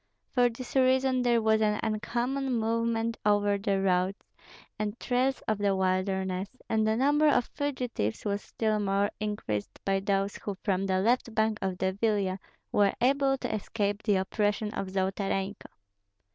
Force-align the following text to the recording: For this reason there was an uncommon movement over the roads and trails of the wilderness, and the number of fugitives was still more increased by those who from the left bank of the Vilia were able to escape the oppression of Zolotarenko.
For 0.31 0.49
this 0.49 0.75
reason 0.75 1.21
there 1.21 1.43
was 1.43 1.61
an 1.61 1.79
uncommon 1.83 2.51
movement 2.53 3.17
over 3.23 3.59
the 3.59 3.79
roads 3.81 4.17
and 4.79 4.99
trails 4.99 5.43
of 5.47 5.59
the 5.59 5.75
wilderness, 5.75 6.49
and 6.67 6.87
the 6.87 6.95
number 6.97 7.27
of 7.27 7.51
fugitives 7.53 8.25
was 8.25 8.41
still 8.41 8.79
more 8.79 9.11
increased 9.19 9.79
by 9.85 9.99
those 9.99 10.37
who 10.37 10.57
from 10.63 10.87
the 10.87 11.01
left 11.01 11.35
bank 11.35 11.59
of 11.61 11.77
the 11.77 11.93
Vilia 11.93 12.39
were 12.71 12.95
able 12.99 13.37
to 13.37 13.53
escape 13.53 14.01
the 14.01 14.15
oppression 14.15 14.73
of 14.73 14.87
Zolotarenko. 14.87 15.69